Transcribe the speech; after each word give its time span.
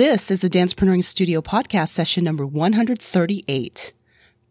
This 0.00 0.30
is 0.30 0.40
the 0.40 0.48
Dancepreneuring 0.48 1.04
Studio 1.04 1.42
podcast 1.42 1.90
session 1.90 2.24
number 2.24 2.46
138. 2.46 3.92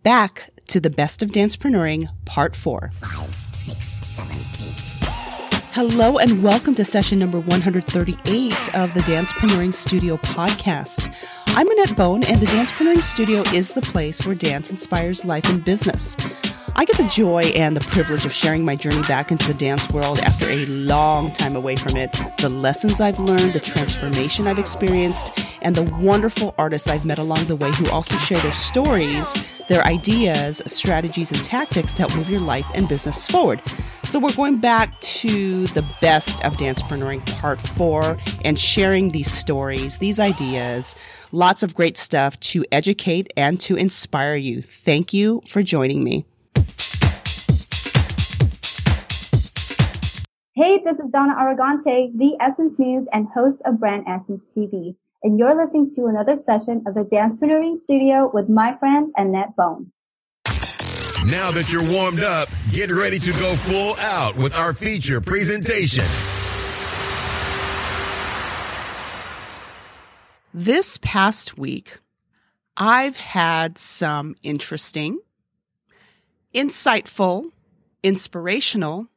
Back 0.03 0.51
to 0.67 0.79
the 0.79 0.91
best 0.91 1.23
of 1.23 1.31
Dancepreneuring, 1.31 2.07
part 2.25 2.55
four. 2.55 2.91
Five, 3.01 3.35
six, 3.51 3.97
seven, 4.05 4.37
eight. 4.61 4.75
Hello 5.71 6.19
and 6.19 6.43
welcome 6.43 6.75
to 6.75 6.85
session 6.85 7.17
number 7.17 7.39
138 7.39 8.75
of 8.75 8.93
the 8.93 8.99
Dancepreneuring 8.99 9.73
Studio 9.73 10.17
podcast. 10.17 11.11
I'm 11.47 11.67
Annett 11.67 11.95
Bone, 11.95 12.23
and 12.25 12.39
the 12.39 12.45
Dancepreneuring 12.45 13.01
Studio 13.01 13.41
is 13.51 13.71
the 13.71 13.81
place 13.81 14.23
where 14.27 14.35
dance 14.35 14.69
inspires 14.69 15.25
life 15.25 15.49
and 15.49 15.65
business. 15.65 16.15
I 16.75 16.85
get 16.85 16.97
the 16.97 17.07
joy 17.07 17.41
and 17.55 17.75
the 17.75 17.81
privilege 17.81 18.25
of 18.25 18.33
sharing 18.33 18.63
my 18.65 18.75
journey 18.75 19.01
back 19.03 19.31
into 19.31 19.47
the 19.47 19.53
dance 19.53 19.89
world 19.89 20.19
after 20.19 20.45
a 20.45 20.65
long 20.65 21.31
time 21.31 21.55
away 21.55 21.75
from 21.75 21.95
it, 21.95 22.19
the 22.37 22.49
lessons 22.49 23.01
I've 23.01 23.19
learned, 23.19 23.53
the 23.53 23.59
transformation 23.59 24.47
I've 24.47 24.59
experienced, 24.59 25.31
and 25.61 25.75
the 25.75 25.83
wonderful 25.95 26.53
artists 26.57 26.87
I've 26.87 27.05
met 27.05 27.19
along 27.19 27.45
the 27.45 27.55
way 27.55 27.71
who 27.71 27.89
also 27.89 28.17
share 28.17 28.39
their 28.39 28.53
stories, 28.53 29.33
their 29.67 29.83
ideas, 29.85 30.61
strategies, 30.65 31.31
and 31.31 31.43
tactics 31.43 31.93
to 31.95 32.03
help 32.03 32.15
move 32.15 32.29
your 32.29 32.39
life 32.39 32.65
and 32.73 32.87
business 32.87 33.25
forward. 33.25 33.61
So 34.03 34.19
we're 34.19 34.33
going 34.33 34.59
back 34.59 34.99
to 35.01 35.67
the 35.67 35.85
best 36.01 36.43
of 36.43 36.53
dancepreneuring 36.53 37.25
part 37.39 37.61
four 37.61 38.17
and 38.43 38.59
sharing 38.59 39.09
these 39.09 39.31
stories, 39.31 39.97
these 39.99 40.19
ideas, 40.19 40.95
lots 41.31 41.63
of 41.63 41.75
great 41.75 41.97
stuff 41.97 42.39
to 42.41 42.65
educate 42.71 43.31
and 43.37 43.59
to 43.61 43.75
inspire 43.75 44.35
you. 44.35 44.61
Thank 44.61 45.13
you 45.13 45.41
for 45.47 45.63
joining 45.63 46.03
me. 46.03 46.25
Hey, 50.61 50.81
this 50.83 50.99
is 50.99 51.09
Donna 51.09 51.35
Aragante, 51.35 52.11
the 52.17 52.35
Essence 52.41 52.77
Muse 52.79 53.07
and 53.13 53.29
host 53.29 53.61
of 53.63 53.79
Brand 53.79 54.03
Essence 54.05 54.51
TV. 54.53 54.93
And 55.23 55.39
you're 55.39 55.55
listening 55.55 55.87
to 55.95 56.07
another 56.07 56.35
session 56.35 56.83
of 56.85 56.95
the 56.95 57.05
Dancepreneuring 57.05 57.77
Studio 57.77 58.29
with 58.33 58.49
my 58.49 58.75
friend 58.75 59.13
Annett 59.17 59.55
Bone. 59.55 59.93
Now 61.31 61.51
that 61.51 61.69
you're 61.71 61.89
warmed 61.89 62.23
up, 62.23 62.49
get 62.73 62.91
ready 62.91 63.19
to 63.19 63.31
go 63.31 63.55
full 63.55 63.95
out 63.99 64.35
with 64.35 64.53
our 64.53 64.73
feature 64.73 65.21
presentation. 65.21 66.03
This 70.53 70.97
past 71.01 71.57
week, 71.57 71.99
I've 72.75 73.15
had 73.15 73.77
some 73.77 74.35
interesting, 74.43 75.21
insightful, 76.53 77.45
inspirational, 78.03 79.07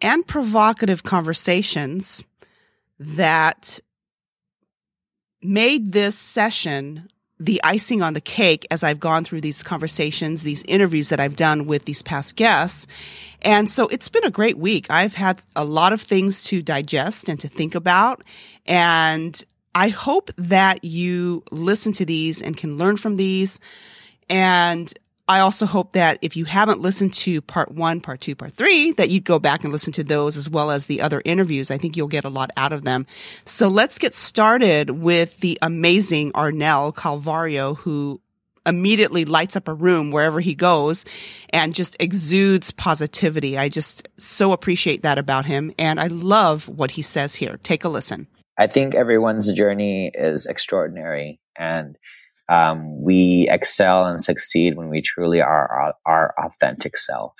and 0.00 0.26
provocative 0.26 1.02
conversations 1.02 2.22
that 2.98 3.80
made 5.42 5.92
this 5.92 6.16
session 6.16 7.08
the 7.40 7.60
icing 7.64 8.02
on 8.02 8.12
the 8.12 8.20
cake 8.20 8.66
as 8.70 8.84
I've 8.84 9.00
gone 9.00 9.24
through 9.24 9.40
these 9.40 9.62
conversations, 9.62 10.42
these 10.42 10.62
interviews 10.64 11.08
that 11.08 11.20
I've 11.20 11.36
done 11.36 11.66
with 11.66 11.86
these 11.86 12.02
past 12.02 12.36
guests. 12.36 12.86
And 13.40 13.68
so 13.68 13.88
it's 13.88 14.10
been 14.10 14.24
a 14.24 14.30
great 14.30 14.58
week. 14.58 14.86
I've 14.90 15.14
had 15.14 15.42
a 15.56 15.64
lot 15.64 15.94
of 15.94 16.02
things 16.02 16.44
to 16.44 16.60
digest 16.60 17.30
and 17.30 17.40
to 17.40 17.48
think 17.48 17.74
about. 17.74 18.22
And 18.66 19.42
I 19.74 19.88
hope 19.88 20.30
that 20.36 20.84
you 20.84 21.42
listen 21.50 21.94
to 21.94 22.04
these 22.04 22.42
and 22.42 22.56
can 22.56 22.76
learn 22.76 22.98
from 22.98 23.16
these. 23.16 23.58
And 24.28 24.92
I 25.30 25.38
also 25.38 25.64
hope 25.64 25.92
that 25.92 26.18
if 26.22 26.36
you 26.36 26.44
haven't 26.44 26.80
listened 26.80 27.12
to 27.12 27.40
part 27.40 27.70
one, 27.70 28.00
part 28.00 28.20
two, 28.20 28.34
part 28.34 28.52
three, 28.52 28.90
that 28.94 29.10
you'd 29.10 29.22
go 29.22 29.38
back 29.38 29.62
and 29.62 29.72
listen 29.72 29.92
to 29.92 30.02
those 30.02 30.36
as 30.36 30.50
well 30.50 30.72
as 30.72 30.86
the 30.86 31.00
other 31.00 31.22
interviews. 31.24 31.70
I 31.70 31.78
think 31.78 31.96
you'll 31.96 32.08
get 32.08 32.24
a 32.24 32.28
lot 32.28 32.50
out 32.56 32.72
of 32.72 32.82
them. 32.82 33.06
So 33.44 33.68
let's 33.68 34.00
get 34.00 34.12
started 34.12 34.90
with 34.90 35.38
the 35.38 35.56
amazing 35.62 36.32
Arnel 36.32 36.92
Calvario, 36.92 37.76
who 37.76 38.20
immediately 38.66 39.24
lights 39.24 39.54
up 39.54 39.68
a 39.68 39.72
room 39.72 40.10
wherever 40.10 40.40
he 40.40 40.56
goes 40.56 41.04
and 41.50 41.76
just 41.76 41.96
exudes 42.00 42.72
positivity. 42.72 43.56
I 43.56 43.68
just 43.68 44.08
so 44.16 44.50
appreciate 44.50 45.04
that 45.04 45.16
about 45.16 45.46
him. 45.46 45.72
And 45.78 46.00
I 46.00 46.08
love 46.08 46.68
what 46.68 46.90
he 46.90 47.02
says 47.02 47.36
here. 47.36 47.56
Take 47.62 47.84
a 47.84 47.88
listen. 47.88 48.26
I 48.58 48.66
think 48.66 48.96
everyone's 48.96 49.52
journey 49.52 50.10
is 50.12 50.46
extraordinary. 50.46 51.38
And 51.56 51.96
um, 52.50 53.00
we 53.00 53.46
excel 53.48 54.06
and 54.06 54.22
succeed 54.22 54.76
when 54.76 54.88
we 54.88 55.02
truly 55.02 55.40
are 55.40 55.68
our, 55.68 55.94
our 56.04 56.34
authentic 56.44 56.96
self. 56.96 57.32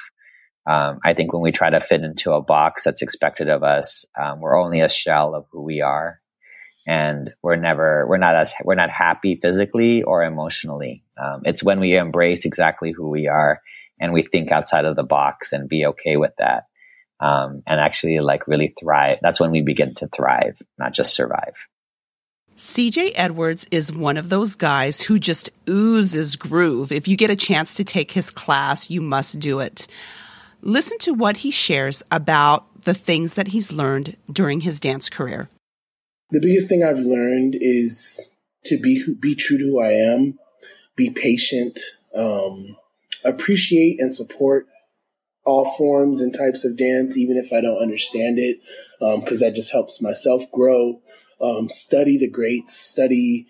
Um, 0.68 1.00
I 1.04 1.14
think 1.14 1.32
when 1.32 1.42
we 1.42 1.50
try 1.50 1.68
to 1.68 1.80
fit 1.80 2.02
into 2.02 2.32
a 2.32 2.40
box 2.40 2.84
that's 2.84 3.02
expected 3.02 3.48
of 3.48 3.64
us, 3.64 4.04
um, 4.18 4.40
we're 4.40 4.58
only 4.58 4.80
a 4.80 4.88
shell 4.88 5.34
of 5.34 5.46
who 5.50 5.62
we 5.62 5.80
are, 5.80 6.20
and 6.86 7.34
we're 7.42 7.56
never 7.56 8.06
we're 8.08 8.18
not 8.18 8.36
as 8.36 8.54
we're 8.62 8.76
not 8.76 8.90
happy 8.90 9.36
physically 9.42 10.04
or 10.04 10.22
emotionally. 10.22 11.02
Um, 11.20 11.42
it's 11.44 11.62
when 11.62 11.80
we 11.80 11.96
embrace 11.96 12.44
exactly 12.44 12.92
who 12.92 13.10
we 13.10 13.26
are 13.26 13.60
and 13.98 14.12
we 14.12 14.22
think 14.22 14.52
outside 14.52 14.84
of 14.84 14.94
the 14.96 15.02
box 15.02 15.52
and 15.52 15.68
be 15.68 15.86
okay 15.86 16.18
with 16.18 16.32
that, 16.38 16.66
um, 17.18 17.62
and 17.66 17.80
actually 17.80 18.20
like 18.20 18.46
really 18.46 18.74
thrive. 18.78 19.18
That's 19.22 19.40
when 19.40 19.50
we 19.50 19.62
begin 19.62 19.94
to 19.96 20.06
thrive, 20.06 20.62
not 20.78 20.92
just 20.92 21.14
survive. 21.14 21.66
CJ 22.60 23.12
Edwards 23.14 23.66
is 23.70 23.90
one 23.90 24.18
of 24.18 24.28
those 24.28 24.54
guys 24.54 25.00
who 25.00 25.18
just 25.18 25.48
oozes 25.66 26.36
groove. 26.36 26.92
If 26.92 27.08
you 27.08 27.16
get 27.16 27.30
a 27.30 27.34
chance 27.34 27.72
to 27.76 27.84
take 27.84 28.12
his 28.12 28.30
class, 28.30 28.90
you 28.90 29.00
must 29.00 29.40
do 29.40 29.60
it. 29.60 29.86
Listen 30.60 30.98
to 30.98 31.14
what 31.14 31.38
he 31.38 31.50
shares 31.50 32.02
about 32.10 32.82
the 32.82 32.92
things 32.92 33.32
that 33.32 33.48
he's 33.48 33.72
learned 33.72 34.14
during 34.30 34.60
his 34.60 34.78
dance 34.78 35.08
career. 35.08 35.48
The 36.32 36.40
biggest 36.42 36.68
thing 36.68 36.84
I've 36.84 36.98
learned 36.98 37.56
is 37.58 38.30
to 38.66 38.78
be 38.78 39.02
be 39.18 39.34
true 39.34 39.56
to 39.56 39.64
who 39.64 39.80
I 39.80 39.92
am, 39.92 40.38
be 40.96 41.08
patient, 41.08 41.80
um, 42.14 42.76
appreciate 43.24 44.02
and 44.02 44.12
support 44.12 44.66
all 45.46 45.64
forms 45.78 46.20
and 46.20 46.34
types 46.34 46.66
of 46.66 46.76
dance, 46.76 47.16
even 47.16 47.38
if 47.38 47.54
I 47.54 47.62
don't 47.62 47.80
understand 47.80 48.38
it, 48.38 48.60
because 49.00 49.40
um, 49.42 49.48
that 49.48 49.54
just 49.54 49.72
helps 49.72 50.02
myself 50.02 50.44
grow 50.52 51.00
um, 51.40 51.68
study 51.68 52.18
the 52.18 52.28
greats, 52.28 52.74
study, 52.74 53.46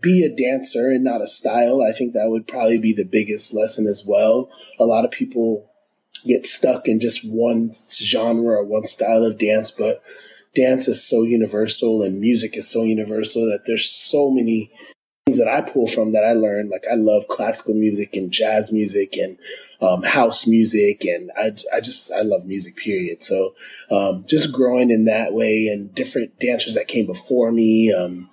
be 0.00 0.24
a 0.24 0.34
dancer 0.34 0.88
and 0.88 1.04
not 1.04 1.22
a 1.22 1.28
style. 1.28 1.82
I 1.82 1.92
think 1.92 2.12
that 2.12 2.30
would 2.30 2.48
probably 2.48 2.78
be 2.78 2.92
the 2.92 3.04
biggest 3.04 3.54
lesson 3.54 3.86
as 3.86 4.04
well. 4.06 4.50
A 4.78 4.84
lot 4.84 5.04
of 5.04 5.10
people 5.10 5.70
get 6.26 6.46
stuck 6.46 6.88
in 6.88 7.00
just 7.00 7.22
one 7.24 7.72
genre 7.92 8.56
or 8.56 8.64
one 8.64 8.84
style 8.84 9.24
of 9.24 9.38
dance, 9.38 9.70
but 9.70 10.02
dance 10.54 10.88
is 10.88 11.02
so 11.02 11.22
universal 11.22 12.02
and 12.02 12.20
music 12.20 12.56
is 12.56 12.68
so 12.68 12.82
universal 12.82 13.46
that 13.46 13.66
there's 13.66 13.88
so 13.88 14.30
many 14.30 14.72
things 15.30 15.38
that 15.38 15.48
I 15.48 15.60
pull 15.60 15.86
from 15.86 16.12
that 16.12 16.24
I 16.24 16.32
learned. 16.32 16.70
Like 16.70 16.84
I 16.90 16.94
love 16.94 17.28
classical 17.28 17.74
music 17.74 18.16
and 18.16 18.30
jazz 18.30 18.72
music 18.72 19.16
and 19.16 19.38
um, 19.80 20.02
house 20.02 20.46
music, 20.46 21.04
and 21.04 21.30
I, 21.36 21.52
I 21.72 21.80
just 21.80 22.12
I 22.12 22.22
love 22.22 22.44
music. 22.46 22.76
Period. 22.76 23.24
So 23.24 23.54
um, 23.90 24.24
just 24.26 24.52
growing 24.52 24.90
in 24.90 25.04
that 25.04 25.32
way, 25.32 25.68
and 25.68 25.94
different 25.94 26.38
dancers 26.40 26.74
that 26.74 26.88
came 26.88 27.06
before 27.06 27.52
me. 27.52 27.92
Um, 27.92 28.28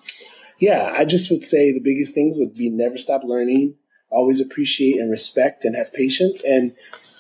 yeah, 0.60 0.92
I 0.96 1.06
just 1.06 1.30
would 1.30 1.46
say 1.46 1.72
the 1.72 1.80
biggest 1.80 2.16
things 2.16 2.36
would 2.38 2.56
be 2.56 2.70
never 2.70 2.98
stop 2.98 3.22
learning, 3.24 3.76
always 4.10 4.42
appreciate 4.42 5.00
and 5.00 5.12
respect, 5.12 5.66
and 5.66 5.76
have 5.76 5.94
patience, 5.94 6.44
and 6.44 6.76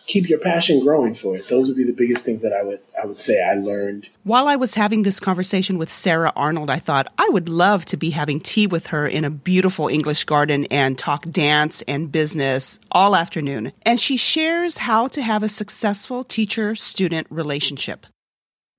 keep 0.07 0.29
your 0.29 0.39
passion 0.39 0.79
growing 0.79 1.13
for 1.13 1.35
it. 1.35 1.47
Those 1.47 1.67
would 1.67 1.77
be 1.77 1.83
the 1.83 1.93
biggest 1.93 2.25
things 2.25 2.41
that 2.41 2.53
I 2.53 2.63
would 2.63 2.79
I 3.01 3.05
would 3.05 3.19
say 3.19 3.43
I 3.43 3.53
learned. 3.53 4.09
While 4.23 4.47
I 4.47 4.55
was 4.55 4.73
having 4.73 5.03
this 5.03 5.19
conversation 5.19 5.77
with 5.77 5.91
Sarah 5.91 6.31
Arnold, 6.35 6.69
I 6.69 6.79
thought 6.79 7.11
I 7.17 7.27
would 7.29 7.49
love 7.49 7.85
to 7.85 7.97
be 7.97 8.11
having 8.11 8.39
tea 8.39 8.65
with 8.65 8.87
her 8.87 9.05
in 9.05 9.25
a 9.25 9.29
beautiful 9.29 9.87
English 9.87 10.23
garden 10.23 10.65
and 10.71 10.97
talk 10.97 11.25
dance 11.25 11.83
and 11.83 12.11
business 12.11 12.79
all 12.91 13.15
afternoon. 13.15 13.73
And 13.83 13.99
she 13.99 14.17
shares 14.17 14.77
how 14.77 15.07
to 15.09 15.21
have 15.21 15.43
a 15.43 15.49
successful 15.49 16.23
teacher 16.23 16.73
student 16.73 17.27
relationship. 17.29 18.07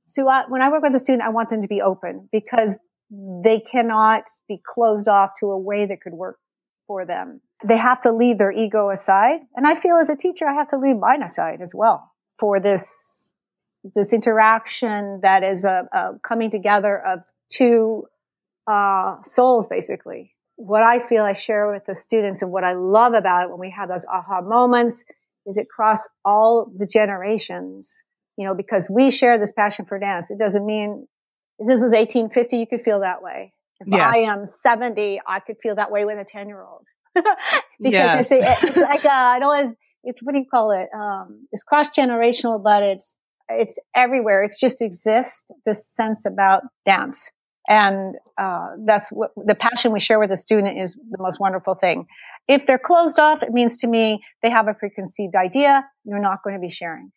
So 0.09 0.29
uh, 0.29 0.45
when 0.49 0.63
I 0.63 0.71
work 0.71 0.83
with 0.83 0.95
a 0.95 0.99
student, 0.99 1.23
I 1.23 1.29
want 1.29 1.51
them 1.51 1.61
to 1.63 1.69
be 1.69 1.83
open 1.83 2.29
because 2.33 2.77
they 3.11 3.61
cannot 3.61 4.25
be 4.49 4.61
closed 4.67 5.09
off 5.09 5.31
to 5.41 5.47
a 5.47 5.59
way 5.59 5.87
that 5.87 6.01
could 6.01 6.15
work 6.15 6.39
for 6.87 7.05
them 7.05 7.43
they 7.65 7.77
have 7.77 8.01
to 8.03 8.13
leave 8.13 8.39
their 8.39 8.53
ego 8.53 8.91
aside. 8.91 9.41
And 9.57 9.67
I 9.67 9.75
feel 9.75 9.97
as 9.97 10.09
a 10.09 10.17
teacher, 10.17 10.47
I 10.47 10.55
have 10.55 10.69
to 10.69 10.79
leave 10.79 10.97
mine 10.97 11.23
aside 11.23 11.61
as 11.61 11.73
well 11.75 12.11
for 12.39 12.61
this, 12.61 13.27
this 13.95 14.13
interaction 14.13 15.21
that 15.23 15.43
is 15.43 15.65
a, 15.65 15.89
a 15.93 16.11
coming 16.27 16.51
together 16.51 17.01
of 17.05 17.21
two, 17.51 18.05
uh, 18.71 19.17
souls 19.25 19.67
basically. 19.69 20.35
What 20.57 20.83
I 20.83 20.99
feel 20.99 21.23
I 21.23 21.33
share 21.33 21.73
with 21.73 21.85
the 21.87 21.95
students 21.95 22.43
and 22.43 22.51
what 22.51 22.65
I 22.65 22.75
love 22.75 23.15
about 23.15 23.45
it 23.45 23.51
when 23.51 23.61
we 23.61 23.75
have 23.77 23.89
those 23.89 24.05
aha 24.05 24.41
moments 24.41 25.05
is 25.47 25.57
it 25.57 25.69
cross 25.69 26.07
all 26.25 26.71
the 26.77 26.87
generations, 26.87 27.91
you 28.37 28.45
know, 28.47 28.55
because 28.55 28.91
we 28.91 29.11
share 29.11 29.39
this 29.39 29.53
passion 29.53 29.87
for 29.87 29.99
dance. 29.99 30.31
It 30.31 30.39
doesn't 30.39 30.65
mean 30.67 31.07
if 31.59 31.67
this 31.67 31.81
was 31.81 31.93
1850, 31.93 32.57
you 32.57 32.67
could 32.67 32.83
feel 32.83 33.01
that 33.01 33.23
way. 33.23 33.53
If 33.81 33.89
yes. 33.89 34.15
I 34.15 34.19
am 34.33 34.47
70, 34.47 35.21
I 35.27 35.41
could 35.41 35.57
feel 35.63 35.77
that 35.77 35.91
way 35.91 36.05
with 36.05 36.19
a 36.19 36.25
10 36.25 36.49
year 36.49 36.63
old. 36.63 36.85
because 37.81 37.93
yes. 37.93 38.31
it's, 38.31 38.65
it's 38.65 38.77
like 38.77 39.05
uh, 39.05 39.09
I 39.09 39.39
know 39.39 39.53
it's, 39.53 39.75
it's 40.05 40.23
what 40.23 40.33
do 40.33 40.39
you 40.39 40.47
call 40.51 40.71
it? 40.71 40.89
Um, 40.95 41.47
it's 41.53 41.63
cross 41.63 41.89
generational, 41.97 42.63
but 42.63 42.83
it's 42.83 43.17
it's 43.49 43.79
everywhere. 43.95 44.45
It 44.45 44.55
just 44.59 44.83
exists. 44.83 45.43
This 45.65 45.87
sense 45.87 46.25
about 46.27 46.63
dance, 46.85 47.31
And 47.69 48.17
uh, 48.37 48.69
that's 48.87 49.09
what 49.11 49.31
the 49.37 49.55
passion 49.55 49.93
we 49.93 50.01
share 50.01 50.19
with 50.19 50.31
the 50.31 50.37
student 50.37 50.79
is 50.79 50.95
the 51.11 51.19
most 51.19 51.41
wonderful 51.41 51.75
thing. 51.75 52.07
If 52.47 52.67
they're 52.67 52.79
closed 52.79 53.19
off, 53.19 53.43
it 53.43 53.51
means 53.51 53.77
to 53.79 53.87
me 53.87 54.23
they 54.43 54.51
have 54.51 54.69
a 54.69 54.75
preconceived 54.75 55.35
idea. 55.35 55.85
You're 56.05 56.21
not 56.21 56.43
going 56.43 56.57
to 56.57 56.61
be 56.61 56.71
sharing. 56.71 57.11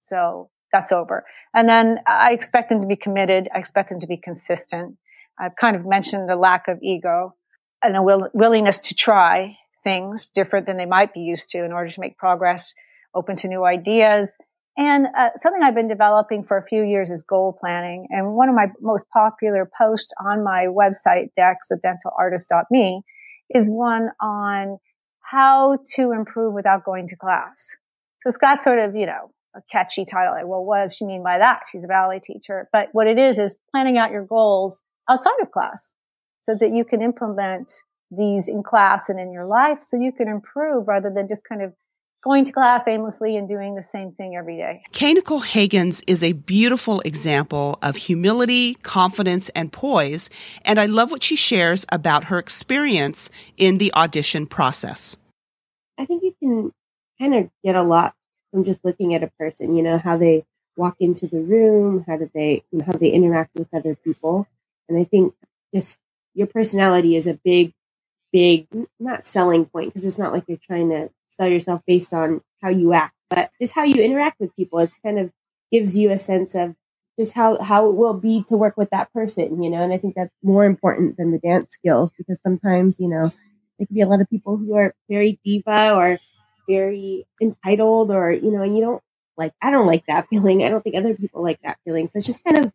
So 0.00 0.50
that's 0.72 0.92
over. 0.92 1.24
And 1.54 1.68
then 1.68 1.98
I 2.06 2.32
expect 2.32 2.68
them 2.68 2.80
to 2.80 2.86
be 2.86 2.96
committed. 2.96 3.48
I 3.54 3.58
expect 3.58 3.88
them 3.90 4.00
to 4.00 4.06
be 4.06 4.16
consistent. 4.16 4.96
I've 5.40 5.56
kind 5.56 5.76
of 5.76 5.86
mentioned 5.86 6.28
the 6.28 6.36
lack 6.36 6.68
of 6.68 6.82
ego 6.82 7.34
and 7.82 7.96
a 7.96 8.02
will, 8.02 8.28
willingness 8.32 8.80
to 8.80 8.94
try 8.94 9.56
things 9.84 10.30
different 10.34 10.66
than 10.66 10.76
they 10.76 10.86
might 10.86 11.14
be 11.14 11.20
used 11.20 11.50
to 11.50 11.64
in 11.64 11.72
order 11.72 11.90
to 11.90 12.00
make 12.00 12.18
progress, 12.18 12.74
open 13.14 13.36
to 13.36 13.48
new 13.48 13.64
ideas. 13.64 14.36
And 14.76 15.06
uh, 15.16 15.30
something 15.36 15.62
I've 15.62 15.74
been 15.74 15.88
developing 15.88 16.44
for 16.44 16.56
a 16.56 16.64
few 16.64 16.82
years 16.82 17.10
is 17.10 17.22
goal 17.22 17.56
planning. 17.58 18.06
And 18.10 18.34
one 18.34 18.48
of 18.48 18.54
my 18.54 18.66
most 18.80 19.06
popular 19.10 19.68
posts 19.76 20.12
on 20.24 20.44
my 20.44 20.66
website, 20.66 21.30
dexadentalartist.me, 21.38 23.02
is 23.54 23.68
one 23.68 24.10
on 24.20 24.78
how 25.20 25.78
to 25.96 26.12
improve 26.12 26.54
without 26.54 26.84
going 26.84 27.08
to 27.08 27.16
class. 27.16 27.56
So 28.22 28.28
it's 28.28 28.36
got 28.36 28.60
sort 28.60 28.78
of, 28.78 28.94
you 28.94 29.06
know, 29.06 29.32
a 29.56 29.60
catchy 29.70 30.04
title. 30.04 30.34
Like, 30.34 30.46
well, 30.46 30.64
what 30.64 30.82
does 30.82 30.94
she 30.94 31.04
mean 31.04 31.22
by 31.22 31.38
that? 31.38 31.62
She's 31.70 31.82
a 31.82 31.88
ballet 31.88 32.20
teacher. 32.20 32.68
But 32.72 32.88
what 32.92 33.06
it 33.06 33.18
is, 33.18 33.38
is 33.38 33.58
planning 33.72 33.98
out 33.98 34.12
your 34.12 34.24
goals 34.24 34.80
outside 35.08 35.32
of 35.42 35.50
class 35.50 35.94
so 36.48 36.54
that 36.54 36.72
you 36.72 36.82
can 36.82 37.02
implement 37.02 37.82
these 38.10 38.48
in 38.48 38.62
class 38.62 39.10
and 39.10 39.20
in 39.20 39.30
your 39.32 39.44
life 39.44 39.82
so 39.82 39.98
you 39.98 40.10
can 40.10 40.28
improve 40.28 40.88
rather 40.88 41.10
than 41.10 41.28
just 41.28 41.44
kind 41.44 41.60
of 41.60 41.74
going 42.24 42.42
to 42.46 42.52
class 42.52 42.84
aimlessly 42.88 43.36
and 43.36 43.46
doing 43.46 43.74
the 43.74 43.82
same 43.82 44.12
thing 44.12 44.34
every 44.34 44.56
day. 44.56 44.82
Kay 44.92 45.12
Nicole 45.12 45.42
Hagans 45.42 46.02
is 46.06 46.24
a 46.24 46.32
beautiful 46.32 47.00
example 47.00 47.78
of 47.82 47.96
humility, 47.96 48.74
confidence, 48.76 49.50
and 49.50 49.70
poise, 49.70 50.30
and 50.64 50.80
I 50.80 50.86
love 50.86 51.10
what 51.10 51.22
she 51.22 51.36
shares 51.36 51.84
about 51.92 52.24
her 52.24 52.38
experience 52.38 53.28
in 53.58 53.76
the 53.76 53.92
audition 53.94 54.46
process. 54.46 55.16
I 55.98 56.06
think 56.06 56.22
you 56.22 56.34
can 56.40 56.72
kind 57.20 57.34
of 57.34 57.50
get 57.62 57.76
a 57.76 57.82
lot 57.82 58.14
from 58.50 58.64
just 58.64 58.86
looking 58.86 59.14
at 59.14 59.22
a 59.22 59.30
person, 59.38 59.76
you 59.76 59.82
know, 59.82 59.98
how 59.98 60.16
they 60.16 60.46
walk 60.76 60.96
into 60.98 61.26
the 61.26 61.40
room, 61.40 62.04
how 62.06 62.16
do 62.16 62.30
they, 62.34 62.64
you 62.70 62.78
know, 62.78 62.84
how 62.86 62.92
they 62.92 63.10
interact 63.10 63.54
with 63.54 63.68
other 63.74 63.94
people. 63.96 64.46
And 64.88 64.98
I 64.98 65.04
think 65.04 65.34
just 65.74 66.00
your 66.38 66.46
personality 66.46 67.16
is 67.16 67.26
a 67.26 67.34
big, 67.44 67.72
big, 68.32 68.68
not 69.00 69.26
selling 69.26 69.66
point 69.66 69.88
because 69.88 70.06
it's 70.06 70.18
not 70.18 70.32
like 70.32 70.44
you're 70.46 70.58
trying 70.62 70.90
to 70.90 71.10
sell 71.30 71.48
yourself 71.48 71.82
based 71.86 72.14
on 72.14 72.40
how 72.62 72.68
you 72.68 72.92
act, 72.92 73.14
but 73.28 73.50
just 73.60 73.74
how 73.74 73.82
you 73.82 74.02
interact 74.02 74.38
with 74.38 74.54
people. 74.54 74.78
It's 74.78 74.96
kind 75.04 75.18
of 75.18 75.32
gives 75.72 75.98
you 75.98 76.12
a 76.12 76.18
sense 76.18 76.54
of 76.54 76.76
just 77.18 77.32
how, 77.32 77.60
how 77.60 77.88
it 77.88 77.96
will 77.96 78.14
be 78.14 78.44
to 78.44 78.56
work 78.56 78.76
with 78.76 78.90
that 78.90 79.12
person, 79.12 79.62
you 79.62 79.68
know, 79.68 79.82
and 79.82 79.92
I 79.92 79.98
think 79.98 80.14
that's 80.14 80.32
more 80.42 80.64
important 80.64 81.16
than 81.16 81.32
the 81.32 81.38
dance 81.38 81.68
skills 81.72 82.12
because 82.16 82.40
sometimes, 82.40 83.00
you 83.00 83.08
know, 83.08 83.24
there 83.78 83.86
can 83.86 83.94
be 83.94 84.02
a 84.02 84.06
lot 84.08 84.20
of 84.20 84.30
people 84.30 84.56
who 84.56 84.76
are 84.76 84.94
very 85.10 85.40
diva 85.44 85.94
or 85.94 86.18
very 86.68 87.26
entitled 87.42 88.12
or, 88.12 88.30
you 88.30 88.52
know, 88.52 88.62
and 88.62 88.76
you 88.76 88.82
don't 88.82 89.02
like, 89.36 89.52
I 89.60 89.72
don't 89.72 89.86
like 89.86 90.06
that 90.06 90.28
feeling. 90.30 90.62
I 90.62 90.68
don't 90.68 90.82
think 90.82 90.94
other 90.94 91.14
people 91.14 91.42
like 91.42 91.60
that 91.64 91.78
feeling. 91.84 92.06
So 92.06 92.18
it's 92.18 92.26
just 92.26 92.44
kind 92.44 92.64
of 92.64 92.72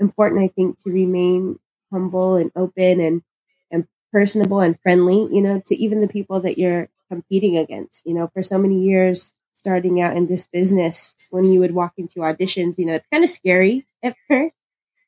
important, 0.00 0.42
I 0.42 0.48
think, 0.48 0.80
to 0.80 0.90
remain 0.90 1.58
humble 1.92 2.36
and 2.36 2.50
open 2.56 3.00
and, 3.00 3.22
and 3.70 3.86
personable 4.12 4.60
and 4.60 4.78
friendly, 4.80 5.28
you 5.34 5.42
know, 5.42 5.62
to 5.66 5.76
even 5.76 6.00
the 6.00 6.08
people 6.08 6.40
that 6.40 6.58
you're 6.58 6.88
competing 7.10 7.58
against. 7.58 8.06
You 8.06 8.14
know, 8.14 8.28
for 8.34 8.42
so 8.42 8.58
many 8.58 8.82
years, 8.82 9.34
starting 9.54 10.00
out 10.00 10.16
in 10.16 10.26
this 10.26 10.46
business, 10.46 11.16
when 11.30 11.44
you 11.46 11.60
would 11.60 11.74
walk 11.74 11.94
into 11.98 12.20
auditions, 12.20 12.78
you 12.78 12.86
know, 12.86 12.94
it's 12.94 13.08
kind 13.08 13.24
of 13.24 13.30
scary 13.30 13.86
at 14.02 14.16
first 14.28 14.56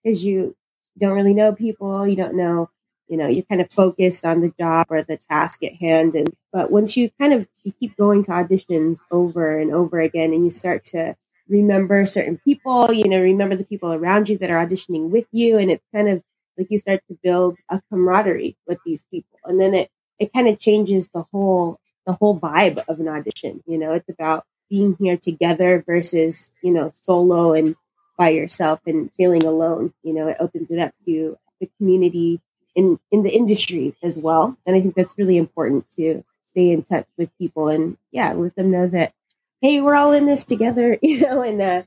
because 0.05 0.25
you 0.25 0.57
don't 0.99 1.15
really 1.17 1.35
know 1.35 1.53
people. 1.55 2.07
You 2.09 2.17
don't 2.17 2.37
know 2.37 2.71
you 3.09 3.17
know 3.17 3.27
you're 3.27 3.45
kind 3.45 3.61
of 3.61 3.71
focused 3.71 4.25
on 4.25 4.41
the 4.41 4.53
job 4.59 4.87
or 4.91 5.03
the 5.03 5.17
task 5.17 5.63
at 5.65 5.75
hand 5.75 6.15
and 6.15 6.29
but 6.53 6.71
once 6.71 6.97
you 6.97 7.11
kind 7.21 7.33
of 7.33 7.47
you 7.65 7.73
keep 7.81 7.97
going 7.97 8.23
to 8.23 8.31
auditions 8.31 8.99
over 9.11 9.59
and 9.59 9.73
over 9.73 10.01
again 10.01 10.33
and 10.33 10.45
you 10.45 10.51
start 10.51 10.85
to 10.85 11.17
remember 11.49 12.07
certain 12.07 12.39
people 12.45 12.93
you 12.93 13.09
know 13.09 13.21
remember 13.21 13.57
the 13.57 13.65
people 13.65 13.93
around 13.93 14.29
you 14.29 14.39
that 14.39 14.51
are 14.51 14.65
auditioning 14.67 15.09
with 15.11 15.27
you 15.33 15.59
and 15.59 15.71
it's 15.71 15.85
kind 15.95 16.09
of 16.09 16.23
like 16.59 16.69
you 16.71 16.79
start 16.79 17.01
to 17.09 17.19
build 17.23 17.57
a 17.71 17.81
camaraderie 17.91 18.57
with 18.67 18.79
these 18.85 19.05
people 19.11 19.39
and 19.45 19.61
then 19.61 19.75
it 19.75 19.91
it 20.19 20.33
kind 20.33 20.49
of 20.49 20.59
changes 20.59 21.09
the 21.15 21.25
whole 21.33 21.79
the 22.07 22.13
whole 22.13 22.39
vibe 22.39 22.83
of 22.89 23.01
an 23.01 23.09
audition 23.09 23.63
you 23.67 23.79
know 23.79 23.93
it's 23.93 24.09
about 24.09 24.45
being 24.69 24.97
here 25.01 25.17
together 25.17 25.83
versus 25.87 26.51
you 26.63 26.73
know 26.73 26.91
solo 27.03 27.55
and 27.55 27.77
by 28.17 28.31
yourself 28.31 28.81
and 28.87 29.13
feeling 29.15 29.45
alone 29.45 29.93
you 30.03 30.13
know 30.13 30.29
it 30.29 30.37
opens 30.41 30.71
it 30.71 30.79
up 30.79 30.93
to 31.07 31.39
the 31.61 31.71
community 31.79 32.41
in 32.79 32.99
in 33.11 33.23
the 33.25 33.31
industry 33.31 33.97
as 34.03 34.17
well. 34.17 34.57
And 34.65 34.77
I 34.77 34.81
think 34.81 34.95
that's 34.95 35.19
really 35.19 35.37
important 35.37 35.91
to 35.97 36.25
stay 36.51 36.71
in 36.71 36.85
touch 36.85 37.07
with 37.17 37.37
people 37.37 37.69
and 37.69 37.97
yeah, 38.13 38.33
let 38.33 38.55
them 38.55 38.71
know 38.71 38.87
that 38.89 39.13
hey, 39.61 39.81
we're 39.81 39.97
all 39.97 40.13
in 40.13 40.27
this 40.27 40.45
together, 40.45 40.97
you 41.03 41.21
know. 41.21 41.43
And 41.43 41.61
uh, 41.61 41.83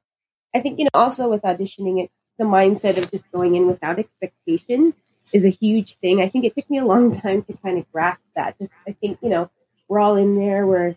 I 0.53 0.59
think 0.59 0.79
you 0.79 0.85
know 0.85 0.89
also 0.94 1.29
with 1.29 1.44
auditioning, 1.44 2.03
it's 2.03 2.13
the 2.41 2.47
mindset 2.47 2.97
of 2.97 3.11
just 3.11 3.31
going 3.31 3.55
in 3.55 3.67
without 3.67 3.99
expectation 3.99 4.95
is 5.31 5.45
a 5.45 5.49
huge 5.49 5.95
thing. 5.97 6.21
I 6.21 6.27
think 6.27 6.43
it 6.43 6.55
took 6.55 6.67
me 6.71 6.79
a 6.79 6.85
long 6.85 7.11
time 7.25 7.43
to 7.43 7.53
kind 7.57 7.77
of 7.77 7.89
grasp 7.91 8.23
that. 8.35 8.57
Just 8.57 8.71
I 8.88 8.93
think 8.93 9.19
you 9.21 9.29
know 9.29 9.49
we're 9.88 9.99
all 9.99 10.15
in 10.15 10.35
there. 10.35 10.65
We're 10.65 10.95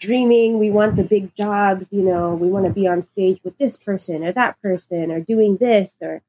dreaming. 0.00 0.58
We 0.58 0.70
want 0.70 0.96
the 0.96 1.02
big 1.02 1.34
jobs. 1.34 1.88
You 1.90 2.02
know, 2.02 2.34
we 2.34 2.48
want 2.48 2.64
to 2.64 2.72
be 2.72 2.88
on 2.88 3.02
stage 3.02 3.38
with 3.44 3.58
this 3.58 3.76
person 3.76 4.24
or 4.24 4.32
that 4.32 4.60
person 4.62 5.12
or 5.12 5.20
doing 5.20 5.58
this 5.58 5.94
or. 6.00 6.22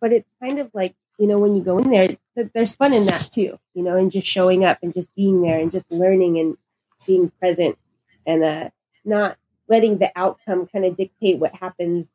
But 0.00 0.14
it's 0.14 0.30
kind 0.42 0.58
of 0.58 0.70
like 0.72 0.94
you 1.18 1.26
know, 1.26 1.36
when 1.36 1.54
you 1.54 1.62
go 1.62 1.76
in 1.76 1.90
there, 1.90 2.16
there's 2.54 2.74
fun 2.74 2.94
in 2.94 3.04
that 3.06 3.30
too, 3.30 3.58
you 3.74 3.82
know, 3.82 3.98
and 3.98 4.10
just 4.10 4.26
showing 4.26 4.64
up 4.64 4.78
and 4.82 4.94
just 4.94 5.14
being 5.14 5.42
there 5.42 5.58
and 5.58 5.70
just 5.70 5.92
learning 5.92 6.38
and 6.38 6.56
being 7.06 7.30
present 7.38 7.76
and 8.26 8.42
uh, 8.42 8.70
not 9.04 9.36
letting 9.68 9.98
the 9.98 10.10
outcome 10.16 10.66
kind 10.66 10.86
of 10.86 10.96
dictate 10.96 11.38
what 11.38 11.54
happens 11.54 12.10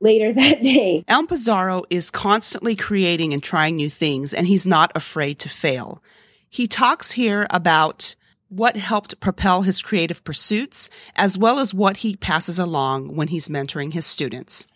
later 0.00 0.32
that 0.34 0.62
day. 0.62 1.04
Elm 1.08 1.26
Pizarro 1.26 1.84
is 1.90 2.10
constantly 2.10 2.76
creating 2.76 3.32
and 3.32 3.42
trying 3.42 3.76
new 3.76 3.90
things, 3.90 4.34
and 4.34 4.46
he's 4.46 4.66
not 4.66 4.92
afraid 4.94 5.38
to 5.40 5.48
fail. 5.48 6.02
He 6.48 6.66
talks 6.66 7.12
here 7.12 7.46
about 7.50 8.14
what 8.48 8.76
helped 8.76 9.20
propel 9.20 9.62
his 9.62 9.80
creative 9.80 10.24
pursuits, 10.24 10.90
as 11.14 11.38
well 11.38 11.60
as 11.60 11.72
what 11.72 11.98
he 11.98 12.16
passes 12.16 12.58
along 12.58 13.14
when 13.14 13.28
he's 13.28 13.48
mentoring 13.48 13.92
his 13.92 14.04
students. 14.04 14.66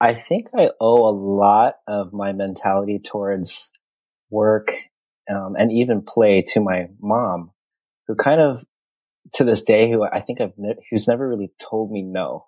I 0.00 0.14
think 0.14 0.48
I 0.54 0.70
owe 0.80 1.08
a 1.08 1.14
lot 1.14 1.76
of 1.86 2.12
my 2.12 2.32
mentality 2.32 2.98
towards 2.98 3.70
work 4.28 4.74
um, 5.30 5.54
and 5.58 5.72
even 5.72 6.02
play 6.02 6.42
to 6.48 6.60
my 6.60 6.88
mom, 7.00 7.52
who 8.06 8.14
kind 8.14 8.40
of 8.40 8.64
to 9.34 9.44
this 9.44 9.62
day, 9.62 9.90
who 9.90 10.02
I 10.04 10.20
think 10.20 10.40
I've 10.40 10.52
ne- 10.56 10.84
who's 10.90 11.08
never 11.08 11.28
really 11.28 11.50
told 11.58 11.90
me 11.90 12.02
no. 12.02 12.46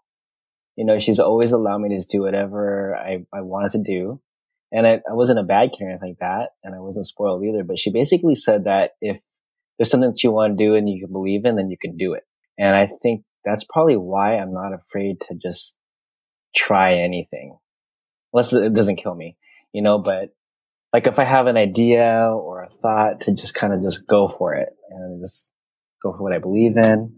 You 0.78 0.84
know, 0.84 1.00
she's 1.00 1.18
always 1.18 1.50
allowed 1.50 1.78
me 1.78 1.88
to 1.88 2.06
do 2.08 2.22
whatever 2.22 2.94
I, 2.94 3.26
I 3.34 3.40
wanted 3.40 3.72
to 3.72 3.82
do. 3.82 4.20
And 4.70 4.86
I, 4.86 5.00
I 5.10 5.14
wasn't 5.14 5.40
a 5.40 5.42
bad 5.42 5.72
kid 5.72 5.86
or 5.86 5.90
anything 5.90 6.10
like 6.10 6.18
that. 6.20 6.50
And 6.62 6.72
I 6.72 6.78
wasn't 6.78 7.08
spoiled 7.08 7.42
either. 7.42 7.64
But 7.64 7.80
she 7.80 7.90
basically 7.90 8.36
said 8.36 8.64
that 8.64 8.92
if 9.00 9.18
there's 9.76 9.90
something 9.90 10.10
that 10.10 10.22
you 10.22 10.30
want 10.30 10.56
to 10.56 10.64
do 10.64 10.76
and 10.76 10.88
you 10.88 11.00
can 11.04 11.12
believe 11.12 11.44
in, 11.46 11.56
then 11.56 11.68
you 11.68 11.76
can 11.76 11.96
do 11.96 12.12
it. 12.12 12.22
And 12.56 12.76
I 12.76 12.88
think 13.02 13.24
that's 13.44 13.64
probably 13.64 13.96
why 13.96 14.36
I'm 14.36 14.52
not 14.52 14.72
afraid 14.72 15.20
to 15.22 15.34
just 15.34 15.80
try 16.54 16.94
anything 16.94 17.58
unless 18.32 18.52
it 18.52 18.72
doesn't 18.72 19.02
kill 19.02 19.16
me, 19.16 19.36
you 19.72 19.82
know, 19.82 19.98
but 19.98 20.28
like 20.92 21.08
if 21.08 21.18
I 21.18 21.24
have 21.24 21.48
an 21.48 21.56
idea 21.56 22.30
or 22.30 22.62
a 22.62 22.70
thought 22.70 23.22
to 23.22 23.34
just 23.34 23.56
kind 23.56 23.72
of 23.72 23.82
just 23.82 24.06
go 24.06 24.28
for 24.28 24.54
it 24.54 24.68
and 24.90 25.20
just 25.20 25.50
go 26.00 26.12
for 26.12 26.22
what 26.22 26.32
I 26.32 26.38
believe 26.38 26.76
in 26.76 27.14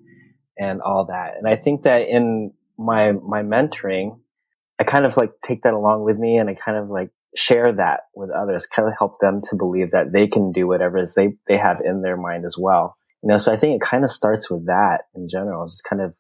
and 0.58 0.80
all 0.80 1.06
that. 1.06 1.34
And 1.36 1.46
I 1.46 1.56
think 1.56 1.82
that 1.82 2.08
in 2.08 2.52
my, 2.80 3.12
my 3.12 3.42
mentoring, 3.42 4.18
I 4.80 4.84
kind 4.84 5.04
of 5.04 5.16
like 5.16 5.32
take 5.44 5.62
that 5.62 5.74
along 5.74 6.04
with 6.04 6.18
me 6.18 6.38
and 6.38 6.48
I 6.48 6.54
kind 6.54 6.78
of 6.78 6.88
like 6.88 7.10
share 7.36 7.72
that 7.72 8.00
with 8.14 8.30
others, 8.30 8.66
kind 8.66 8.88
of 8.88 8.94
help 8.98 9.18
them 9.20 9.40
to 9.50 9.56
believe 9.56 9.90
that 9.90 10.12
they 10.12 10.26
can 10.26 10.52
do 10.52 10.66
whatever 10.66 10.98
is 10.98 11.14
they, 11.14 11.34
they 11.46 11.56
have 11.56 11.80
in 11.84 12.02
their 12.02 12.16
mind 12.16 12.44
as 12.44 12.56
well. 12.58 12.96
You 13.22 13.28
know, 13.28 13.38
so 13.38 13.52
I 13.52 13.56
think 13.56 13.76
it 13.76 13.86
kind 13.86 14.04
of 14.04 14.10
starts 14.10 14.50
with 14.50 14.66
that 14.66 15.02
in 15.14 15.28
general, 15.28 15.66
just 15.66 15.84
kind 15.84 16.00
of 16.00 16.14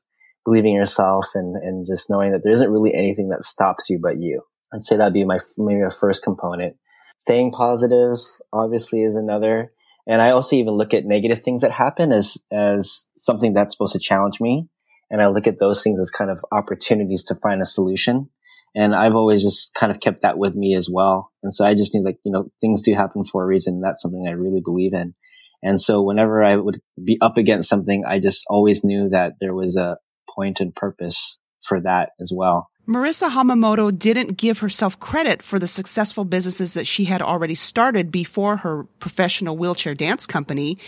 believing 0.44 0.74
yourself 0.74 1.26
and, 1.34 1.56
and 1.56 1.86
just 1.86 2.10
knowing 2.10 2.32
that 2.32 2.42
there 2.44 2.52
isn't 2.52 2.70
really 2.70 2.94
anything 2.94 3.30
that 3.30 3.44
stops 3.44 3.88
you 3.88 3.98
but 4.00 4.20
you. 4.20 4.42
I'd 4.72 4.84
say 4.84 4.96
that'd 4.96 5.14
be 5.14 5.24
my 5.24 5.38
maybe 5.56 5.80
a 5.80 5.90
first 5.90 6.22
component. 6.22 6.76
Staying 7.18 7.52
positive 7.52 8.16
obviously 8.52 9.02
is 9.02 9.16
another. 9.16 9.72
And 10.06 10.22
I 10.22 10.30
also 10.30 10.56
even 10.56 10.74
look 10.74 10.94
at 10.94 11.04
negative 11.04 11.42
things 11.42 11.62
that 11.62 11.72
happen 11.72 12.12
as 12.12 12.38
as 12.52 13.08
something 13.16 13.52
that's 13.52 13.74
supposed 13.74 13.92
to 13.92 13.98
challenge 13.98 14.40
me. 14.40 14.68
And 15.10 15.20
I 15.20 15.28
look 15.28 15.46
at 15.46 15.58
those 15.58 15.82
things 15.82 16.00
as 16.00 16.10
kind 16.10 16.30
of 16.30 16.44
opportunities 16.52 17.24
to 17.24 17.34
find 17.36 17.60
a 17.60 17.66
solution. 17.66 18.30
And 18.74 18.94
I've 18.94 19.16
always 19.16 19.42
just 19.42 19.74
kind 19.74 19.90
of 19.90 20.00
kept 20.00 20.22
that 20.22 20.38
with 20.38 20.54
me 20.54 20.76
as 20.76 20.88
well. 20.88 21.32
And 21.42 21.52
so 21.52 21.66
I 21.66 21.74
just 21.74 21.94
need 21.94 22.04
like, 22.04 22.18
you 22.24 22.30
know, 22.30 22.50
things 22.60 22.82
do 22.82 22.94
happen 22.94 23.24
for 23.24 23.42
a 23.42 23.46
reason. 23.46 23.80
That's 23.80 24.00
something 24.00 24.26
I 24.28 24.32
really 24.32 24.60
believe 24.64 24.94
in. 24.94 25.14
And 25.62 25.80
so 25.80 26.00
whenever 26.02 26.42
I 26.42 26.56
would 26.56 26.80
be 27.02 27.18
up 27.20 27.36
against 27.36 27.68
something, 27.68 28.04
I 28.06 28.20
just 28.20 28.44
always 28.48 28.84
knew 28.84 29.08
that 29.10 29.34
there 29.40 29.54
was 29.54 29.76
a, 29.76 29.98
point 30.34 30.60
and 30.60 30.74
purpose 30.74 31.38
for 31.62 31.80
that 31.80 32.10
as 32.20 32.30
well. 32.34 32.70
Marisa 32.88 33.30
Hamamoto 33.30 33.96
didn't 33.96 34.36
give 34.36 34.60
herself 34.60 34.98
credit 34.98 35.42
for 35.42 35.58
the 35.58 35.66
successful 35.66 36.24
businesses 36.24 36.74
that 36.74 36.86
she 36.86 37.04
had 37.04 37.22
already 37.22 37.54
started 37.54 38.10
before 38.10 38.58
her 38.58 38.84
professional 38.98 39.56
wheelchair 39.56 39.94
dance 39.94 40.26
company 40.26 40.78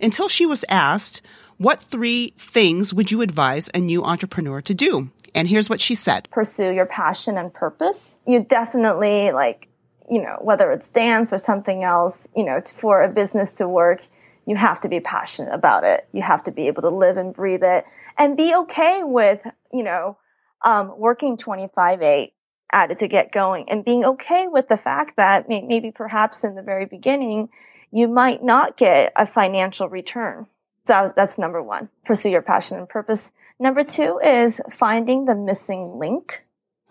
until 0.00 0.28
she 0.28 0.46
was 0.46 0.64
asked, 0.68 1.22
what 1.58 1.80
three 1.80 2.34
things 2.36 2.92
would 2.92 3.10
you 3.10 3.22
advise 3.22 3.70
a 3.72 3.80
new 3.80 4.04
entrepreneur 4.04 4.60
to 4.62 4.74
do? 4.74 5.10
And 5.34 5.48
here's 5.48 5.68
what 5.68 5.80
she 5.80 5.94
said. 5.94 6.28
Pursue 6.30 6.72
your 6.72 6.86
passion 6.86 7.36
and 7.36 7.52
purpose. 7.52 8.16
You 8.26 8.42
definitely 8.42 9.32
like, 9.32 9.68
you 10.10 10.22
know, 10.22 10.38
whether 10.40 10.70
it's 10.70 10.88
dance 10.88 11.32
or 11.32 11.38
something 11.38 11.84
else, 11.84 12.26
you 12.34 12.44
know, 12.44 12.60
for 12.60 13.02
a 13.02 13.08
business 13.08 13.52
to 13.54 13.68
work, 13.68 14.06
you 14.46 14.56
have 14.56 14.80
to 14.80 14.88
be 14.88 15.00
passionate 15.00 15.52
about 15.52 15.84
it. 15.84 16.08
You 16.12 16.22
have 16.22 16.42
to 16.44 16.52
be 16.52 16.68
able 16.68 16.82
to 16.82 16.90
live 16.90 17.16
and 17.16 17.34
breathe 17.34 17.64
it 17.64 17.84
and 18.16 18.36
be 18.36 18.54
okay 18.54 19.02
with, 19.02 19.46
you 19.72 19.82
know, 19.82 20.16
um, 20.64 20.98
working 20.98 21.36
25 21.36 22.02
8 22.02 22.32
at 22.72 22.90
it 22.90 22.98
to 22.98 23.08
get 23.08 23.32
going 23.32 23.68
and 23.68 23.84
being 23.84 24.04
okay 24.04 24.46
with 24.48 24.68
the 24.68 24.76
fact 24.76 25.16
that 25.16 25.48
maybe 25.48 25.90
perhaps 25.90 26.44
in 26.44 26.54
the 26.54 26.62
very 26.62 26.86
beginning, 26.86 27.48
you 27.92 28.08
might 28.08 28.42
not 28.42 28.76
get 28.76 29.12
a 29.16 29.26
financial 29.26 29.88
return. 29.88 30.46
So 30.86 31.12
that's 31.14 31.38
number 31.38 31.62
one. 31.62 31.88
Pursue 32.04 32.30
your 32.30 32.42
passion 32.42 32.78
and 32.78 32.88
purpose. 32.88 33.32
Number 33.58 33.84
two 33.84 34.20
is 34.22 34.60
finding 34.70 35.24
the 35.24 35.34
missing 35.34 35.98
link. 35.98 36.44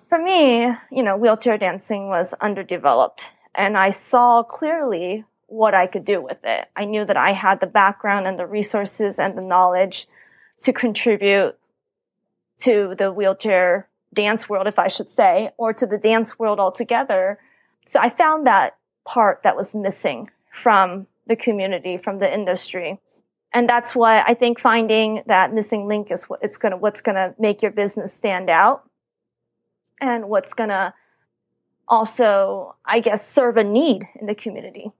For 0.09 0.17
me, 0.17 0.65
you 0.91 1.03
know, 1.03 1.17
wheelchair 1.17 1.57
dancing 1.57 2.07
was 2.07 2.33
underdeveloped 2.33 3.25
and 3.55 3.77
I 3.77 3.91
saw 3.91 4.43
clearly 4.43 5.25
what 5.47 5.73
I 5.73 5.87
could 5.87 6.05
do 6.05 6.21
with 6.21 6.39
it. 6.43 6.67
I 6.75 6.85
knew 6.85 7.05
that 7.05 7.17
I 7.17 7.31
had 7.31 7.59
the 7.59 7.67
background 7.67 8.27
and 8.27 8.37
the 8.37 8.47
resources 8.47 9.19
and 9.19 9.37
the 9.37 9.41
knowledge 9.41 10.07
to 10.63 10.73
contribute 10.73 11.55
to 12.61 12.95
the 12.97 13.11
wheelchair 13.11 13.87
dance 14.13 14.49
world, 14.49 14.67
if 14.67 14.79
I 14.79 14.87
should 14.87 15.11
say, 15.11 15.51
or 15.57 15.73
to 15.73 15.85
the 15.85 15.97
dance 15.97 16.39
world 16.39 16.59
altogether. 16.59 17.39
So 17.87 17.99
I 17.99 18.09
found 18.09 18.47
that 18.47 18.77
part 19.05 19.43
that 19.43 19.55
was 19.55 19.75
missing 19.75 20.31
from 20.51 21.07
the 21.27 21.35
community, 21.35 21.97
from 21.97 22.19
the 22.19 22.33
industry. 22.33 22.99
And 23.55 23.69
that's 23.69 23.95
why 23.95 24.21
I 24.21 24.33
think 24.33 24.59
finding 24.59 25.24
that 25.27 25.53
missing 25.53 25.88
link 25.88 26.12
is 26.12 26.25
what 26.25 26.41
it's 26.43 26.57
gonna, 26.57 26.75
what's 26.75 27.00
gonna 27.00 27.33
make 27.39 27.62
your 27.62 27.71
business 27.71 28.13
stand 28.13 28.50
out 28.50 28.83
and 30.01 30.27
what's 30.27 30.53
gonna 30.53 30.93
also, 31.88 32.75
I 32.83 33.00
guess, 33.00 33.25
serve 33.25 33.55
a 33.55 33.63
need 33.63 34.03
in 34.19 34.27
the 34.27 34.35
community. 34.35 34.91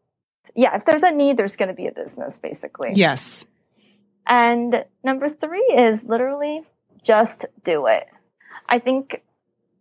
Yeah, 0.56 0.74
if 0.78 0.86
there's 0.86 1.04
a 1.04 1.12
need, 1.12 1.36
there's 1.36 1.58
gonna 1.58 1.74
be 1.74 1.88
a 1.88 1.92
business, 1.92 2.40
basically. 2.40 2.94
Yes. 2.96 3.44
And 4.26 4.86
number 5.04 5.28
three 5.28 5.68
is 5.76 6.06
literally 6.06 6.62
just 7.04 7.46
do 7.66 7.88
it. 7.88 8.06
I 8.70 8.80
think 8.80 9.22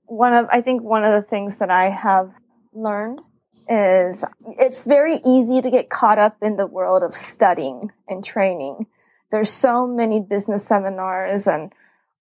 one 0.06 0.34
of, 0.34 0.46
I 0.50 0.62
think 0.62 0.82
one 0.82 1.04
of 1.04 1.12
the 1.12 1.22
things 1.22 1.58
that 1.58 1.70
I 1.70 1.90
have 1.90 2.32
learned 2.72 3.20
is 3.68 4.24
it's 4.58 4.84
very 4.84 5.16
easy 5.24 5.60
to 5.62 5.70
get 5.70 5.90
caught 5.90 6.18
up 6.18 6.36
in 6.42 6.56
the 6.56 6.66
world 6.66 7.02
of 7.02 7.14
studying 7.14 7.90
and 8.08 8.24
training. 8.24 8.86
There's 9.30 9.50
so 9.50 9.86
many 9.86 10.20
business 10.20 10.66
seminars 10.66 11.46
and 11.46 11.72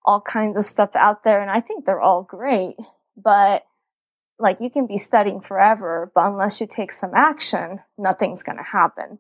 all 0.06 0.22
kinds 0.22 0.58
of 0.58 0.66
stuff 0.66 0.92
out 0.96 1.24
there. 1.24 1.42
And 1.42 1.52
I 1.52 1.60
think 1.60 1.86
they're 1.86 2.02
all 2.02 2.24
great, 2.24 2.76
but 3.16 3.66
like 4.40 4.60
you 4.60 4.70
can 4.70 4.88
be 4.88 4.98
studying 4.98 5.42
forever, 5.42 6.12
but 6.14 6.32
unless 6.32 6.60
you 6.60 6.68
take 6.68 6.92
some 6.92 7.12
action, 7.14 7.80
nothing's 7.98 8.44
going 8.44 8.58
to 8.58 8.64
happen. 8.64 9.20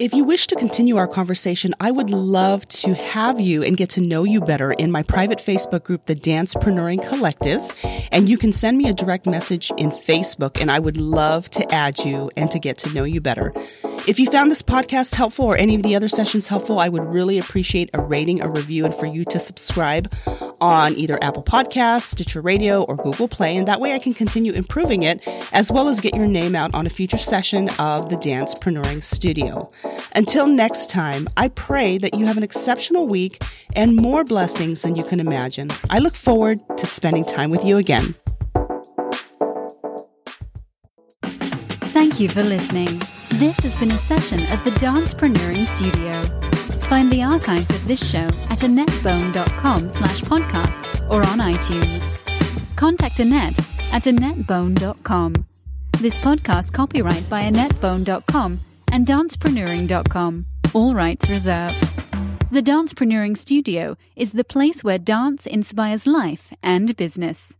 If 0.00 0.12
you 0.12 0.24
wish 0.24 0.48
to 0.48 0.56
continue 0.56 0.96
our 0.96 1.06
conversation, 1.06 1.72
I 1.78 1.92
would 1.92 2.10
love 2.10 2.66
to 2.68 2.94
have 2.94 3.40
you 3.40 3.62
and 3.62 3.76
get 3.76 3.90
to 3.90 4.00
know 4.00 4.24
you 4.24 4.40
better 4.40 4.72
in 4.72 4.90
my 4.90 5.04
private 5.04 5.38
Facebook 5.38 5.84
group, 5.84 6.06
the 6.06 6.16
Dancepreneuring 6.16 7.08
Collective. 7.08 7.62
And 8.10 8.28
you 8.28 8.36
can 8.36 8.50
send 8.50 8.76
me 8.76 8.88
a 8.88 8.92
direct 8.92 9.24
message 9.24 9.70
in 9.78 9.90
Facebook, 9.90 10.60
and 10.60 10.68
I 10.72 10.80
would 10.80 10.96
love 10.96 11.48
to 11.50 11.72
add 11.72 12.00
you 12.00 12.28
and 12.36 12.50
to 12.50 12.58
get 12.58 12.76
to 12.78 12.92
know 12.92 13.04
you 13.04 13.20
better. 13.20 13.52
If 14.08 14.18
you 14.18 14.26
found 14.26 14.50
this 14.50 14.62
podcast 14.62 15.14
helpful 15.14 15.44
or 15.44 15.56
any 15.56 15.76
of 15.76 15.84
the 15.84 15.94
other 15.94 16.08
sessions 16.08 16.48
helpful, 16.48 16.80
I 16.80 16.88
would 16.88 17.14
really 17.14 17.38
appreciate 17.38 17.90
a 17.94 18.02
rating, 18.02 18.40
a 18.40 18.48
review, 18.48 18.84
and 18.84 18.94
for 18.94 19.06
you 19.06 19.24
to 19.26 19.38
subscribe 19.38 20.12
on 20.60 20.96
either 20.96 21.22
Apple 21.22 21.42
Podcasts, 21.42 22.02
Stitcher 22.02 22.40
Radio, 22.40 22.82
or 22.84 22.96
Google 22.96 23.28
Play. 23.28 23.56
And 23.56 23.68
that 23.68 23.80
way 23.80 23.92
I 23.92 23.98
can 23.98 24.14
continue 24.14 24.52
improving 24.52 25.02
it 25.02 25.20
as 25.52 25.70
well 25.70 25.88
as 25.88 26.00
get 26.00 26.14
your 26.14 26.26
name 26.26 26.54
out 26.54 26.74
on 26.74 26.86
a 26.86 26.90
future 26.90 27.18
session 27.18 27.68
of 27.78 28.08
the 28.08 28.16
Dancepreneuring 28.16 29.02
Studio. 29.02 29.68
Until 30.14 30.46
next 30.46 30.90
time, 30.90 31.28
I 31.36 31.48
pray 31.48 31.98
that 31.98 32.14
you 32.14 32.26
have 32.26 32.36
an 32.36 32.42
exceptional 32.42 33.06
week 33.06 33.42
and 33.74 33.96
more 33.96 34.24
blessings 34.24 34.82
than 34.82 34.96
you 34.96 35.04
can 35.04 35.20
imagine. 35.20 35.68
I 35.90 35.98
look 35.98 36.14
forward 36.14 36.58
to 36.76 36.86
spending 36.86 37.24
time 37.24 37.50
with 37.50 37.64
you 37.64 37.78
again. 37.78 38.14
Thank 41.92 42.20
you 42.20 42.28
for 42.28 42.42
listening. 42.42 43.02
This 43.30 43.58
has 43.60 43.78
been 43.78 43.90
a 43.90 43.98
session 43.98 44.38
of 44.52 44.62
the 44.64 44.70
Dancepreneuring 44.72 45.66
Studio. 45.76 46.43
Find 46.88 47.10
the 47.10 47.22
archives 47.22 47.70
of 47.70 47.86
this 47.86 48.10
show 48.10 48.26
at 48.50 48.60
annettbone.com 48.60 49.88
slash 49.88 50.20
podcast 50.22 51.10
or 51.10 51.22
on 51.26 51.38
iTunes. 51.38 52.08
Contact 52.76 53.16
Annett 53.16 53.58
at 53.92 54.02
annettbone.com. 54.02 55.34
This 56.00 56.18
podcast 56.18 56.72
copyright 56.72 57.28
by 57.30 57.42
annettbone.com 57.42 58.60
and 58.92 59.06
dancepreneuring.com. 59.06 60.46
All 60.74 60.94
rights 60.94 61.30
reserved. 61.30 61.74
The 62.50 62.62
Dancepreneuring 62.62 63.36
Studio 63.36 63.96
is 64.14 64.32
the 64.32 64.44
place 64.44 64.84
where 64.84 64.98
dance 64.98 65.46
inspires 65.46 66.06
life 66.06 66.52
and 66.62 66.94
business. 66.96 67.56